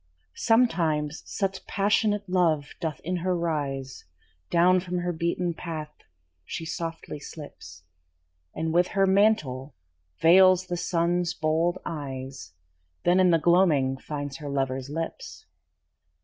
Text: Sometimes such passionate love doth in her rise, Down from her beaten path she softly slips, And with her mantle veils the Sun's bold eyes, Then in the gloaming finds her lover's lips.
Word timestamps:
Sometimes 0.41 1.21
such 1.27 1.67
passionate 1.67 2.27
love 2.27 2.69
doth 2.79 2.99
in 3.03 3.17
her 3.17 3.37
rise, 3.37 4.05
Down 4.49 4.79
from 4.79 4.97
her 4.97 5.11
beaten 5.13 5.53
path 5.53 5.93
she 6.43 6.65
softly 6.65 7.19
slips, 7.19 7.83
And 8.55 8.73
with 8.73 8.87
her 8.97 9.05
mantle 9.05 9.75
veils 10.19 10.65
the 10.65 10.75
Sun's 10.77 11.35
bold 11.35 11.77
eyes, 11.85 12.53
Then 13.03 13.19
in 13.19 13.29
the 13.29 13.37
gloaming 13.37 13.95
finds 13.95 14.37
her 14.37 14.49
lover's 14.49 14.89
lips. 14.89 15.45